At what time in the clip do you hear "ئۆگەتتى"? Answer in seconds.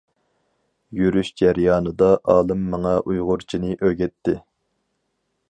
3.79-4.37